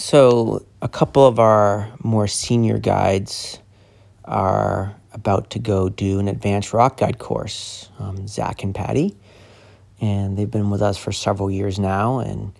[0.00, 3.58] So, a couple of our more senior guides
[4.24, 9.14] are about to go do an advanced rock guide course, um, Zach and Patty.
[10.00, 12.20] And they've been with us for several years now.
[12.20, 12.54] And,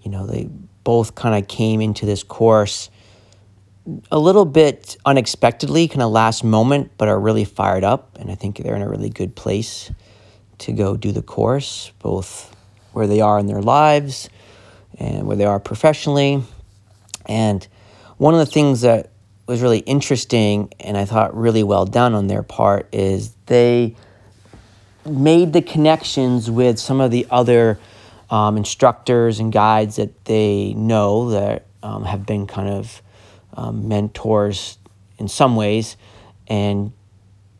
[0.00, 0.48] you know, they
[0.84, 2.88] both kind of came into this course
[4.10, 8.16] a little bit unexpectedly, kind of last moment, but are really fired up.
[8.18, 9.92] And I think they're in a really good place
[10.60, 12.56] to go do the course, both
[12.94, 14.30] where they are in their lives
[14.98, 16.42] and where they are professionally.
[17.26, 17.66] And
[18.16, 19.10] one of the things that
[19.46, 23.94] was really interesting and I thought really well done on their part is they
[25.04, 27.78] made the connections with some of the other
[28.28, 33.02] um, instructors and guides that they know that um, have been kind of
[33.54, 34.78] um, mentors
[35.18, 35.96] in some ways
[36.48, 36.92] and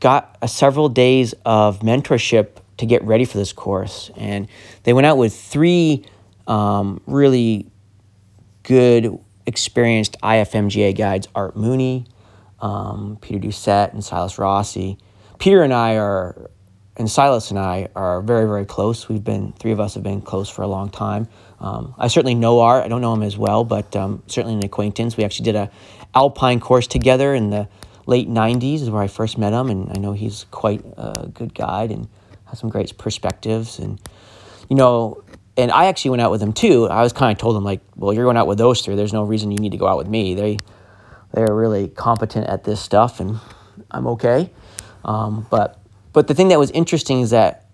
[0.00, 4.10] got a several days of mentorship to get ready for this course.
[4.16, 4.48] And
[4.84, 6.04] they went out with three
[6.46, 7.66] um, really
[8.62, 12.06] good, experienced IFMGA guides Art Mooney,
[12.60, 14.98] um, Peter Doucette, and Silas Rossi.
[15.38, 16.50] Peter and I are,
[16.96, 19.08] and Silas and I are very, very close.
[19.08, 21.28] We've been, three of us have been close for a long time.
[21.60, 22.84] Um, I certainly know Art.
[22.84, 25.16] I don't know him as well, but um, certainly an acquaintance.
[25.16, 25.70] We actually did a
[26.14, 27.68] alpine course together in the
[28.06, 31.54] late 90s is where I first met him, and I know he's quite a good
[31.54, 32.08] guide and
[32.46, 33.78] has some great perspectives.
[33.78, 34.00] And,
[34.68, 35.21] you know,
[35.56, 36.88] and I actually went out with them too.
[36.88, 38.94] I was kind of told them like, well, you're going out with those three.
[38.94, 40.34] There's no reason you need to go out with me.
[40.34, 40.58] They
[41.34, 43.40] they're really competent at this stuff, and
[43.90, 44.50] I'm okay.
[45.04, 45.78] Um, but
[46.12, 47.66] but the thing that was interesting is that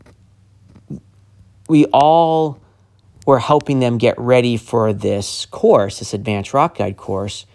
[1.69, 2.61] we all
[3.27, 7.47] were helping them get ready for this course, this advanced rock guide course,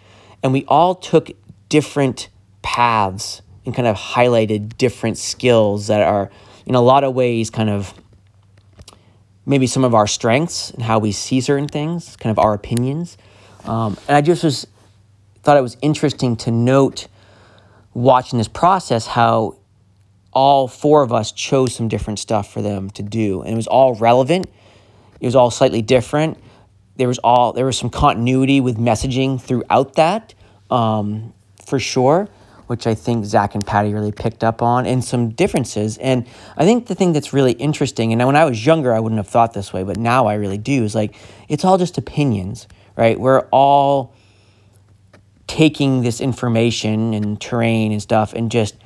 [0.42, 1.30] and we all took
[1.68, 2.28] different
[2.62, 6.30] paths and kind of highlighted different skills that are
[6.66, 7.92] in a lot of ways kind of
[9.46, 13.16] maybe some of our strengths and how we see certain things, kind of our opinions.
[13.64, 14.66] Um, and I just was
[15.42, 17.06] thought it was interesting to note
[17.92, 19.56] watching this process how
[20.32, 23.66] all four of us chose some different stuff for them to do, and it was
[23.66, 24.46] all relevant.
[25.20, 26.38] It was all slightly different.
[26.96, 30.34] There was all there was some continuity with messaging throughout that,
[30.70, 31.32] um,
[31.64, 32.28] for sure
[32.66, 35.98] which I think Zach and Patty really picked up on, and some differences.
[35.98, 36.26] And
[36.56, 39.28] I think the thing that's really interesting, and when I was younger, I wouldn't have
[39.28, 41.14] thought this way, but now I really do, is like
[41.48, 42.66] it's all just opinions,
[42.96, 43.18] right?
[43.18, 44.14] We're all
[45.46, 48.76] taking this information and terrain and stuff and just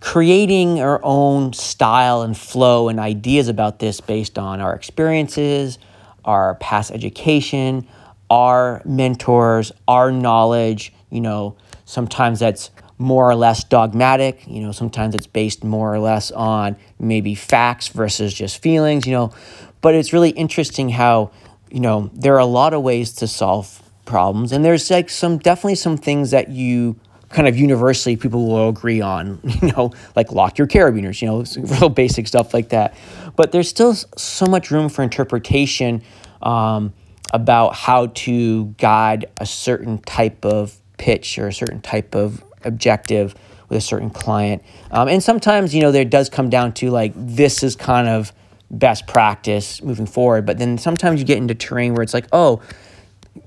[0.00, 5.78] creating our own style and flow and ideas about this based on our experiences,
[6.26, 7.88] our past education,
[8.28, 10.92] our mentors, our knowledge.
[11.10, 14.46] You know, sometimes that's more or less dogmatic.
[14.46, 19.12] You know, sometimes it's based more or less on maybe facts versus just feelings, you
[19.12, 19.32] know.
[19.80, 21.30] But it's really interesting how,
[21.70, 24.52] you know, there are a lot of ways to solve problems.
[24.52, 26.96] And there's like some definitely some things that you
[27.30, 31.44] kind of universally people will agree on, you know, like lock your carabiners, you know,
[31.78, 32.94] real basic stuff like that.
[33.36, 36.02] But there's still so much room for interpretation
[36.40, 36.94] um,
[37.32, 43.34] about how to guide a certain type of pitch or a certain type of objective
[43.68, 44.62] with a certain client.
[44.90, 48.32] Um, and sometimes, you know, there does come down to like, this is kind of
[48.70, 50.46] best practice moving forward.
[50.46, 52.60] But then sometimes you get into terrain where it's like, oh,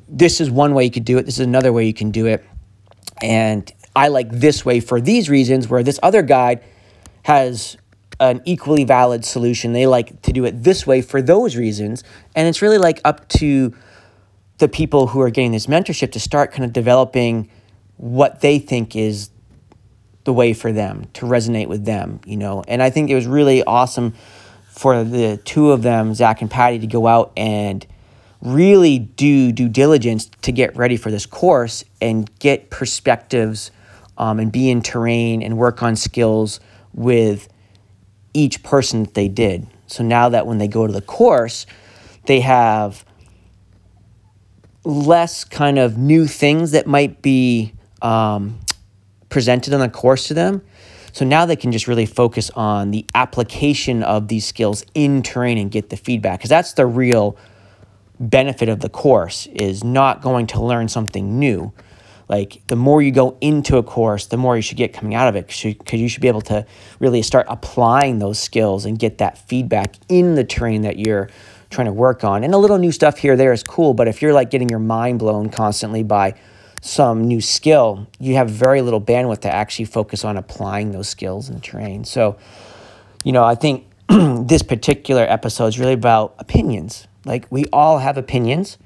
[0.08, 2.26] this is one way you could do it, this is another way you can do
[2.26, 2.46] it.
[3.22, 6.64] And I like this way for these reasons, where this other guide
[7.24, 7.78] has
[8.20, 9.74] an equally valid solution.
[9.74, 12.04] They like to do it this way for those reasons.
[12.36, 13.76] And it's really like up to
[14.60, 17.50] the people who are getting this mentorship to start kind of developing
[17.98, 19.30] what they think is
[20.24, 22.64] the way for them to resonate with them, you know.
[22.68, 24.14] And I think it was really awesome
[24.70, 27.86] for the two of them, Zach and Patty, to go out and
[28.42, 33.72] really do due diligence to get ready for this course and get perspectives
[34.18, 36.60] um, and be in terrain and work on skills
[36.94, 37.48] with
[38.34, 39.66] each person that they did.
[39.88, 41.66] So now that when they go to the course,
[42.26, 43.06] they have
[44.84, 48.60] less kind of new things that might be um,
[49.30, 50.62] presented on the course to them.
[51.14, 55.58] So now they can just really focus on the application of these skills in terrain
[55.58, 57.38] and get the feedback because that's the real
[58.20, 61.72] benefit of the course is not going to learn something new.
[62.30, 65.30] Like the more you go into a course, the more you should get coming out
[65.30, 66.66] of it because you should be able to
[67.00, 71.30] really start applying those skills and get that feedback in the terrain that you're
[71.70, 72.44] trying to work on.
[72.44, 74.80] And a little new stuff here there is cool, but if you're like getting your
[74.80, 76.36] mind blown constantly by
[76.82, 81.50] some new skill, you have very little bandwidth to actually focus on applying those skills
[81.50, 82.04] and train.
[82.04, 82.38] So,
[83.24, 87.08] you know, I think this particular episode is really about opinions.
[87.26, 88.78] Like we all have opinions,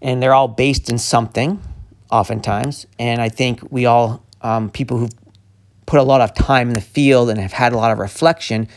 [0.00, 1.60] and they're all based in something,
[2.10, 2.86] oftentimes.
[2.98, 5.14] And I think we all, um, people who've
[5.86, 8.68] put a lot of time in the field and have had a lot of reflection,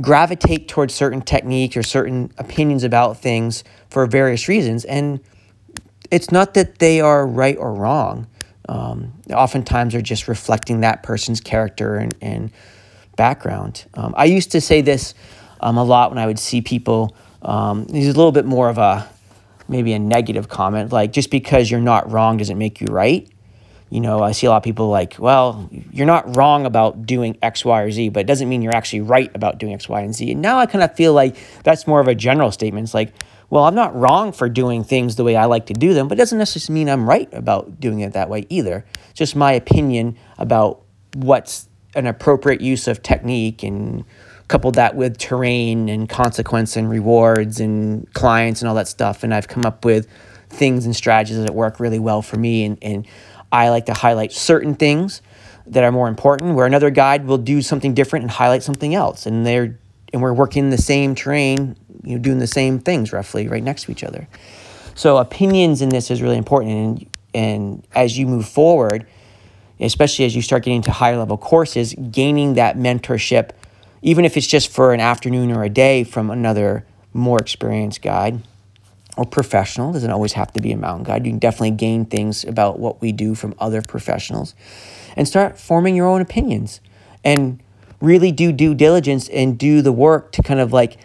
[0.00, 4.84] gravitate towards certain techniques or certain opinions about things for various reasons.
[4.84, 5.20] And
[6.10, 8.26] it's not that they are right or wrong.
[8.68, 12.50] Um, oftentimes, they're just reflecting that person's character and, and
[13.16, 13.86] background.
[13.94, 15.14] Um, I used to say this
[15.60, 17.16] um, a lot when I would see people.
[17.42, 19.08] Um, a little bit more of a
[19.68, 23.28] maybe a negative comment, like just because you're not wrong doesn't make you right.
[23.88, 27.38] You know, I see a lot of people like, well, you're not wrong about doing
[27.40, 30.00] X, Y, or Z, but it doesn't mean you're actually right about doing X, Y,
[30.00, 30.32] and Z.
[30.32, 32.84] And now I kind of feel like that's more of a general statement.
[32.84, 33.14] It's like,
[33.48, 36.18] well, I'm not wrong for doing things the way I like to do them, but
[36.18, 38.84] it doesn't necessarily mean I'm right about doing it that way either.
[39.10, 40.82] It's just my opinion about
[41.14, 44.04] what's an appropriate use of technique and
[44.48, 49.22] coupled that with terrain and consequence and rewards and clients and all that stuff.
[49.22, 50.08] And I've come up with
[50.48, 52.64] things and strategies that work really well for me.
[52.64, 53.06] And, and
[53.56, 55.22] I like to highlight certain things
[55.66, 59.24] that are more important, where another guide will do something different and highlight something else.
[59.24, 59.78] And they're
[60.12, 63.84] and we're working the same terrain, you know, doing the same things roughly right next
[63.84, 64.28] to each other.
[64.94, 66.70] So opinions in this is really important.
[66.70, 69.06] And and as you move forward,
[69.80, 73.50] especially as you start getting into higher level courses, gaining that mentorship,
[74.02, 78.42] even if it's just for an afternoon or a day from another more experienced guide
[79.16, 81.24] or professional, doesn't always have to be a mountain guide.
[81.24, 84.54] You can definitely gain things about what we do from other professionals
[85.16, 86.80] and start forming your own opinions
[87.24, 87.62] and
[88.00, 90.98] really do due diligence and do the work to kind of like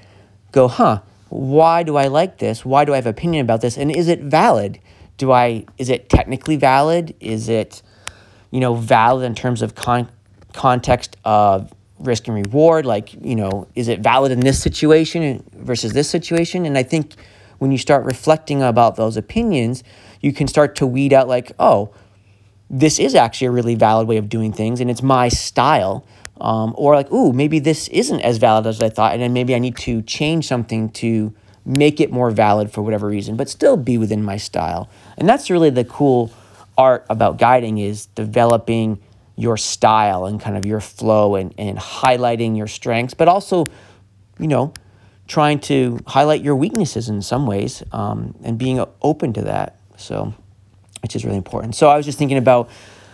[0.52, 2.66] go, huh, why do I like this?
[2.66, 3.78] Why do I have opinion about this?
[3.78, 4.80] And is it valid?
[5.18, 7.16] Do I, is it technically valid?
[7.22, 7.82] Is it,
[8.52, 10.10] you know, valid in terms of con-
[10.52, 12.86] context of risk and reward?
[12.86, 16.66] Like, you know, is it valid in this situation versus this situation?
[16.66, 17.16] And I think
[17.62, 19.84] when you start reflecting about those opinions,
[20.20, 21.94] you can start to weed out, like, oh,
[22.72, 26.04] this is actually a really valid way of doing things and it's my style.
[26.40, 29.54] Um, or like, ooh, maybe this isn't as valid as I thought, and then maybe
[29.54, 33.78] I need to change something to make it more valid for whatever reason, but still
[33.78, 34.90] be within my style.
[35.20, 36.32] And that's really the cool
[36.80, 39.00] art about guiding is developing
[39.36, 43.66] your style and kind of your flow and, and highlighting your strengths, but also,
[44.40, 44.74] you know,
[45.32, 49.80] trying to highlight your weaknesses in some ways um, and being open to that.
[49.96, 50.34] So,
[51.02, 51.74] which is really important.
[51.74, 52.70] So, I was just thinking about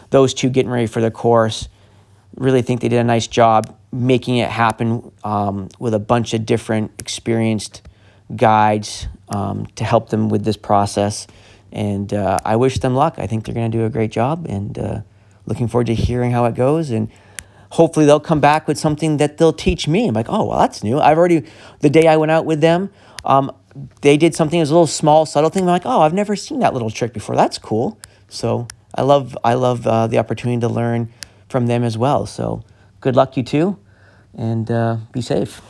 [0.09, 1.69] those two getting ready for the course.
[2.35, 6.43] Really think they did a nice job making it happen um, with a bunch of
[6.45, 7.83] different experienced
[8.35, 11.27] guides um, to help them with this process.
[11.71, 13.19] And uh, I wish them luck.
[13.19, 14.47] I think they're going to do a great job.
[14.49, 15.01] And uh,
[15.45, 16.89] looking forward to hearing how it goes.
[16.89, 17.09] And
[17.71, 20.07] hopefully they'll come back with something that they'll teach me.
[20.07, 20.99] I'm like, oh, well, that's new.
[20.99, 21.45] I've already,
[21.81, 22.89] the day I went out with them,
[23.25, 23.51] um,
[24.01, 25.63] they did something as a little small, subtle thing.
[25.63, 27.35] I'm like, oh, I've never seen that little trick before.
[27.35, 27.99] That's cool.
[28.29, 31.11] So I love, I love uh, the opportunity to learn
[31.49, 32.25] from them as well.
[32.25, 32.63] So
[33.01, 33.77] good luck, you two,
[34.33, 35.61] and uh, be safe.